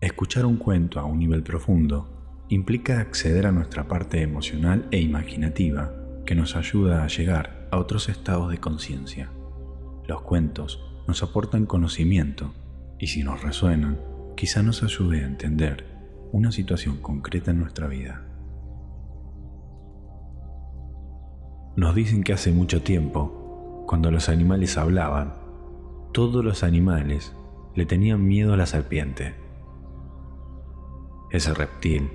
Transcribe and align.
Escuchar 0.00 0.46
un 0.46 0.58
cuento 0.58 1.00
a 1.00 1.04
un 1.04 1.18
nivel 1.18 1.42
profundo 1.42 2.44
implica 2.48 3.00
acceder 3.00 3.46
a 3.46 3.52
nuestra 3.52 3.88
parte 3.88 4.22
emocional 4.22 4.86
e 4.92 5.00
imaginativa 5.00 5.92
que 6.24 6.36
nos 6.36 6.54
ayuda 6.54 7.02
a 7.02 7.08
llegar 7.08 7.68
a 7.72 7.78
otros 7.78 8.08
estados 8.08 8.48
de 8.48 8.58
conciencia. 8.58 9.28
Los 10.06 10.22
cuentos 10.22 10.80
nos 11.08 11.24
aportan 11.24 11.66
conocimiento 11.66 12.54
y 13.00 13.08
si 13.08 13.24
nos 13.24 13.42
resuenan, 13.42 13.98
quizá 14.36 14.62
nos 14.62 14.84
ayude 14.84 15.24
a 15.24 15.26
entender 15.26 15.84
una 16.30 16.52
situación 16.52 16.98
concreta 16.98 17.50
en 17.50 17.58
nuestra 17.58 17.88
vida. 17.88 18.24
Nos 21.74 21.94
dicen 21.96 22.22
que 22.22 22.34
hace 22.34 22.52
mucho 22.52 22.82
tiempo, 22.82 23.84
cuando 23.88 24.12
los 24.12 24.28
animales 24.28 24.78
hablaban, 24.78 25.34
todos 26.12 26.44
los 26.44 26.62
animales 26.62 27.32
le 27.74 27.84
tenían 27.84 28.24
miedo 28.24 28.54
a 28.54 28.56
la 28.56 28.66
serpiente. 28.66 29.47
Ese 31.30 31.52
reptil 31.52 32.10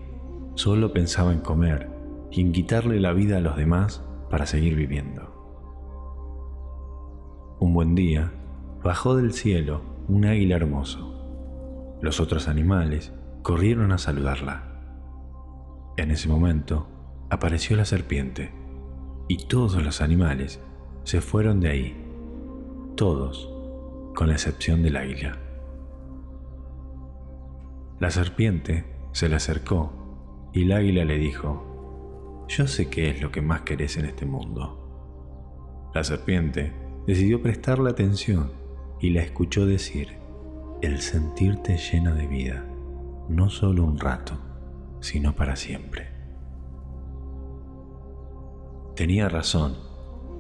solo 0.56 0.92
pensaba 0.92 1.34
en 1.34 1.42
comer 1.42 1.90
y 2.32 2.42
en 2.42 2.52
quitarle 2.52 3.00
la 3.00 3.14
vida 3.14 3.38
a 3.38 3.42
los 3.42 3.56
demás 3.56 4.04
para 4.30 4.48
seguir 4.48 4.76
viviendo. 4.76 5.32
Un 7.60 7.74
buen 7.74 7.94
día, 7.94 8.32
bajó 8.84 9.16
del 9.16 9.34
cielo 9.34 9.82
un 10.08 10.26
águila 10.26 10.56
hermoso. 10.56 12.00
Los 12.02 12.20
otros 12.20 12.48
animales 12.48 13.14
corrieron 13.44 13.92
a 13.92 14.00
saludarla. 14.00 14.64
En 15.96 16.10
ese 16.10 16.28
momento 16.28 16.88
apareció 17.30 17.78
la 17.78 17.86
serpiente 17.86 18.52
y 19.28 19.46
todos 19.46 19.82
los 19.84 20.02
animales 20.02 20.60
se 21.04 21.22
fueron 21.22 21.60
de 21.60 21.70
ahí, 21.70 22.06
todos, 22.96 23.50
con 24.16 24.28
la 24.28 24.34
excepción 24.34 24.82
del 24.82 24.98
águila. 24.98 25.38
La 28.00 28.10
serpiente 28.10 28.93
se 29.14 29.30
le 29.30 29.36
acercó 29.36 30.50
y 30.54 30.64
el 30.64 30.72
águila 30.74 31.06
le 31.06 31.18
dijo, 31.18 32.46
yo 32.50 32.68
sé 32.68 32.90
qué 32.90 33.10
es 33.10 33.22
lo 33.22 33.32
que 33.32 33.42
más 33.42 33.62
querés 33.62 33.98
en 33.98 34.06
este 34.06 34.26
mundo. 34.26 35.92
La 35.94 36.04
serpiente 36.04 36.74
decidió 37.08 37.42
prestarle 37.42 37.90
atención 37.90 38.52
y 39.00 39.12
la 39.12 39.22
escuchó 39.22 39.66
decir, 39.66 40.18
el 40.82 41.00
sentirte 41.00 41.78
llena 41.78 42.14
de 42.14 42.28
vida, 42.28 42.66
no 43.30 43.50
solo 43.50 43.84
un 43.86 44.00
rato, 44.00 44.40
sino 45.00 45.36
para 45.36 45.56
siempre. 45.56 46.10
Tenía 48.96 49.30
razón, 49.30 49.78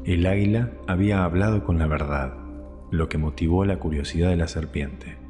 el 0.05 0.25
águila 0.25 0.71
había 0.87 1.23
hablado 1.23 1.63
con 1.63 1.79
la 1.79 1.87
verdad, 1.87 2.37
lo 2.91 3.09
que 3.09 3.17
motivó 3.17 3.65
la 3.65 3.79
curiosidad 3.79 4.29
de 4.29 4.37
la 4.37 4.47
serpiente. 4.47 5.22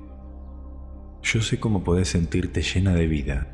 Yo 1.34 1.42
sé 1.42 1.60
cómo 1.60 1.84
podés 1.84 2.10
sentirte 2.10 2.62
llena 2.62 2.94
de 2.94 3.08
vida 3.08 3.48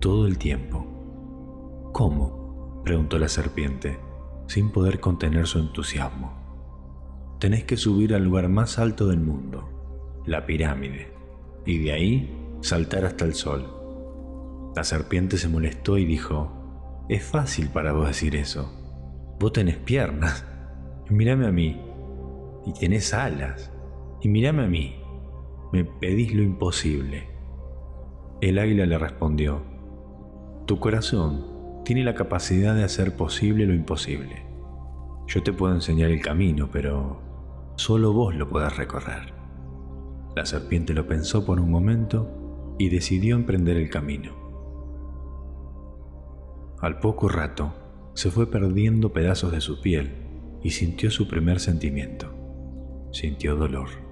todo 0.00 0.26
el 0.26 0.38
tiempo. 0.38 1.90
¿Cómo? 1.92 2.80
preguntó 2.82 3.18
la 3.18 3.28
serpiente, 3.28 3.98
sin 4.46 4.70
poder 4.70 5.00
contener 5.00 5.46
su 5.46 5.58
entusiasmo. 5.58 7.36
Tenés 7.38 7.64
que 7.64 7.76
subir 7.76 8.14
al 8.14 8.24
lugar 8.24 8.48
más 8.48 8.78
alto 8.78 9.06
del 9.06 9.20
mundo, 9.20 10.22
la 10.24 10.46
pirámide, 10.46 11.12
y 11.66 11.76
de 11.76 11.92
ahí 11.92 12.56
saltar 12.62 13.04
hasta 13.04 13.26
el 13.26 13.34
sol. 13.34 14.72
La 14.74 14.82
serpiente 14.82 15.36
se 15.36 15.50
molestó 15.50 15.98
y 15.98 16.06
dijo, 16.06 17.04
es 17.10 17.22
fácil 17.22 17.68
para 17.68 17.92
vos 17.92 18.06
decir 18.06 18.34
eso. 18.34 18.72
Vos 19.38 19.52
tenés 19.52 19.76
piernas, 19.76 20.46
y 21.10 21.12
mírame 21.12 21.46
a 21.46 21.52
mí, 21.52 21.82
y 22.64 22.72
tenés 22.72 23.12
alas, 23.12 23.70
y 24.22 24.28
mírame 24.30 24.64
a 24.64 24.68
mí, 24.68 25.02
me 25.76 25.84
pedís 25.84 26.34
lo 26.34 26.42
imposible. 26.42 27.28
El 28.40 28.58
águila 28.58 28.86
le 28.86 28.96
respondió, 28.96 29.60
tu 30.64 30.80
corazón 30.80 31.82
tiene 31.84 32.02
la 32.02 32.14
capacidad 32.14 32.74
de 32.74 32.82
hacer 32.82 33.14
posible 33.14 33.66
lo 33.66 33.74
imposible. 33.74 34.46
Yo 35.26 35.42
te 35.42 35.52
puedo 35.52 35.74
enseñar 35.74 36.10
el 36.10 36.22
camino, 36.22 36.70
pero 36.72 37.20
solo 37.76 38.14
vos 38.14 38.34
lo 38.34 38.48
podés 38.48 38.74
recorrer. 38.74 39.34
La 40.34 40.46
serpiente 40.46 40.94
lo 40.94 41.06
pensó 41.06 41.44
por 41.44 41.60
un 41.60 41.70
momento 41.70 42.74
y 42.78 42.88
decidió 42.88 43.36
emprender 43.36 43.76
el 43.76 43.90
camino. 43.90 44.32
Al 46.80 47.00
poco 47.00 47.28
rato, 47.28 47.74
se 48.14 48.30
fue 48.30 48.50
perdiendo 48.50 49.12
pedazos 49.12 49.52
de 49.52 49.60
su 49.60 49.82
piel 49.82 50.10
y 50.62 50.70
sintió 50.70 51.10
su 51.10 51.28
primer 51.28 51.60
sentimiento. 51.60 52.32
Sintió 53.12 53.56
dolor. 53.56 54.05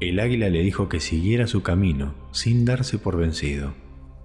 El 0.00 0.18
águila 0.20 0.48
le 0.48 0.60
dijo 0.60 0.88
que 0.88 1.00
siguiera 1.00 1.46
su 1.46 1.62
camino 1.62 2.14
sin 2.32 2.64
darse 2.64 2.98
por 2.98 3.16
vencido, 3.16 3.74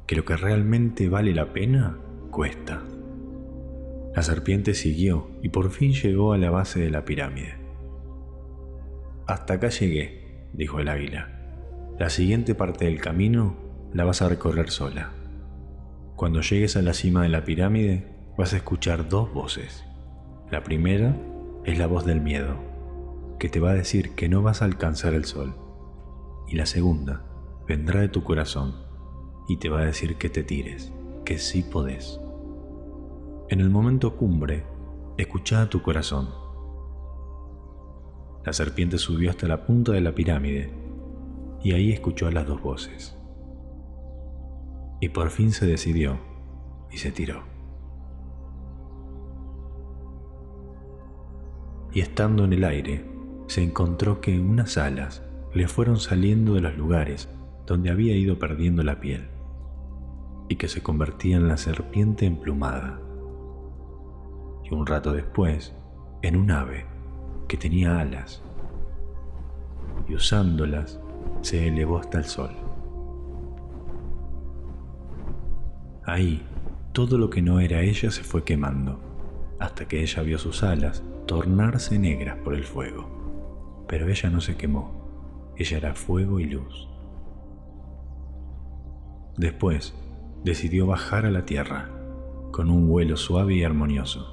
que 0.08 0.16
lo 0.16 0.26
que 0.26 0.36
realmente 0.36 1.10
vale 1.10 1.34
la 1.34 1.54
pena 1.54 1.98
cuesta. 2.32 2.84
La 4.16 4.24
serpiente 4.24 4.74
siguió 4.74 5.30
y 5.44 5.50
por 5.50 5.70
fin 5.70 5.94
llegó 5.94 6.34
a 6.34 6.38
la 6.38 6.50
base 6.50 6.80
de 6.80 6.90
la 6.90 7.06
pirámide. 7.06 7.56
Hasta 9.28 9.54
acá 9.54 9.70
llegué, 9.70 10.48
dijo 10.54 10.80
el 10.80 10.90
águila. 10.90 11.36
La 12.00 12.10
siguiente 12.10 12.56
parte 12.56 12.86
del 12.86 13.00
camino 13.00 13.56
la 13.94 14.06
vas 14.06 14.22
a 14.22 14.30
recorrer 14.30 14.72
sola. 14.72 15.12
Cuando 16.16 16.42
llegues 16.42 16.76
a 16.76 16.82
la 16.82 16.94
cima 16.94 17.24
de 17.24 17.30
la 17.30 17.46
pirámide 17.46 18.08
vas 18.38 18.54
a 18.54 18.58
escuchar 18.58 19.08
dos 19.08 19.32
voces. 19.32 19.86
La 20.50 20.64
primera 20.64 21.16
es 21.64 21.78
la 21.78 21.86
voz 21.86 22.06
del 22.06 22.22
miedo, 22.22 22.58
que 23.40 23.50
te 23.50 23.60
va 23.60 23.72
a 23.72 23.76
decir 23.76 24.16
que 24.16 24.30
no 24.30 24.42
vas 24.42 24.62
a 24.62 24.66
alcanzar 24.66 25.14
el 25.14 25.26
sol 25.26 25.56
y 26.48 26.56
la 26.56 26.66
segunda 26.66 27.26
vendrá 27.68 28.02
de 28.02 28.10
tu 28.10 28.24
corazón 28.24 28.76
y 29.48 29.58
te 29.58 29.70
va 29.70 29.80
a 29.80 29.86
decir 29.86 30.18
que 30.18 30.30
te 30.30 30.44
tires, 30.44 30.92
que 31.24 31.38
sí 31.38 31.64
podés. 31.64 32.20
En 33.48 33.62
el 33.62 33.70
momento 33.70 34.16
cumbre, 34.18 34.66
escucha 35.18 35.62
a 35.62 35.70
tu 35.70 35.82
corazón. 35.82 36.30
La 38.46 38.54
serpiente 38.54 38.98
subió 38.98 39.30
hasta 39.30 39.48
la 39.48 39.66
punta 39.66 39.92
de 39.94 40.02
la 40.02 40.14
pirámide 40.14 40.72
y 41.64 41.74
ahí 41.74 41.92
escuchó 41.92 42.28
a 42.28 42.32
las 42.32 42.46
dos 42.46 42.62
voces. 42.62 43.18
Y 45.02 45.10
por 45.10 45.30
fin 45.30 45.52
se 45.52 45.66
decidió 45.66 46.20
y 46.92 46.98
se 46.98 47.12
tiró. 47.12 47.44
Y 51.92 52.02
estando 52.02 52.46
en 52.46 52.54
el 52.54 52.64
aire, 52.64 53.19
se 53.50 53.64
encontró 53.64 54.22
que 54.22 54.40
unas 54.40 54.78
alas 54.78 55.24
le 55.56 55.68
fueron 55.68 55.98
saliendo 55.98 56.54
de 56.54 56.62
los 56.62 56.78
lugares 56.78 57.30
donde 57.66 57.90
había 57.90 58.16
ido 58.16 58.38
perdiendo 58.38 58.84
la 58.84 59.00
piel 59.00 59.28
y 60.50 60.56
que 60.58 60.68
se 60.68 60.84
convertía 60.84 61.38
en 61.38 61.48
la 61.48 61.58
serpiente 61.58 62.28
emplumada. 62.28 63.02
Y 64.64 64.72
un 64.72 64.86
rato 64.86 65.14
después, 65.14 65.74
en 66.22 66.36
un 66.36 66.52
ave 66.52 66.86
que 67.48 67.58
tenía 67.58 68.00
alas 68.00 68.44
y 70.08 70.14
usándolas 70.14 71.00
se 71.42 71.68
elevó 71.68 71.98
hasta 71.98 72.20
el 72.20 72.26
sol. 72.26 72.52
Ahí, 76.06 76.46
todo 76.94 77.18
lo 77.18 77.32
que 77.32 77.42
no 77.42 77.60
era 77.60 77.82
ella 77.82 78.12
se 78.12 78.24
fue 78.24 78.44
quemando, 78.44 79.00
hasta 79.58 79.88
que 79.88 80.04
ella 80.04 80.22
vio 80.22 80.38
sus 80.38 80.62
alas 80.62 81.04
tornarse 81.26 81.98
negras 81.98 82.38
por 82.44 82.54
el 82.54 82.64
fuego. 82.64 83.19
Pero 83.90 84.08
ella 84.08 84.30
no 84.30 84.40
se 84.40 84.56
quemó 84.56 85.00
ella 85.60 85.78
era 85.78 85.94
fuego 85.94 86.40
y 86.40 86.46
luz. 86.46 86.88
Después 89.38 89.94
decidió 90.46 90.88
bajar 90.88 91.26
a 91.26 91.32
la 91.32 91.46
tierra 91.46 91.90
con 92.52 92.72
un 92.72 92.88
vuelo 92.88 93.18
suave 93.18 93.56
y 93.56 93.64
armonioso. 93.66 94.26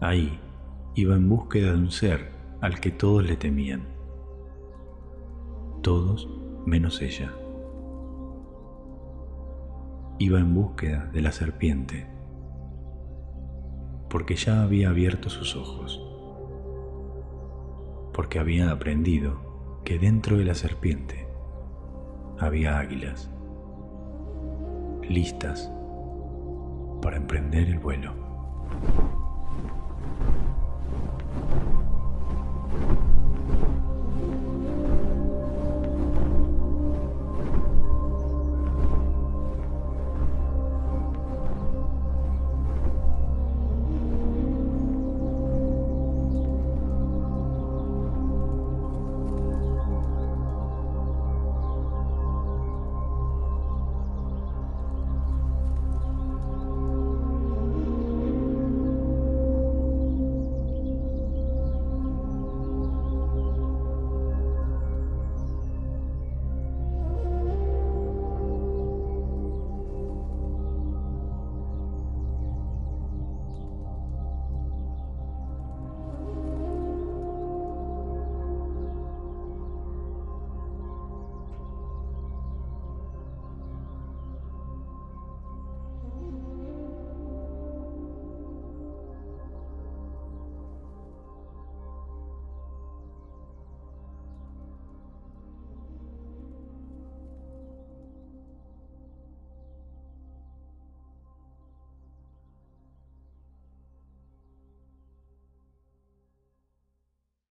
Ahí 0.00 0.40
iba 0.94 1.14
en 1.14 1.28
búsqueda 1.28 1.72
de 1.72 1.78
un 1.78 1.90
ser 1.90 2.32
al 2.62 2.80
que 2.80 2.90
todos 2.90 3.22
le 3.22 3.36
temían. 3.36 3.86
Todos 5.82 6.26
menos 6.64 7.02
ella. 7.02 7.34
Iba 10.18 10.40
en 10.40 10.54
búsqueda 10.54 11.10
de 11.12 11.20
la 11.20 11.32
serpiente, 11.32 12.06
porque 14.08 14.36
ya 14.36 14.62
había 14.62 14.88
abierto 14.88 15.28
sus 15.28 15.54
ojos 15.54 16.11
porque 18.12 18.38
había 18.38 18.70
aprendido 18.70 19.80
que 19.84 19.98
dentro 19.98 20.38
de 20.38 20.44
la 20.44 20.54
serpiente 20.54 21.26
había 22.38 22.78
águilas 22.78 23.30
listas 25.08 25.70
para 27.00 27.16
emprender 27.16 27.68
el 27.68 27.78
vuelo. 27.78 28.14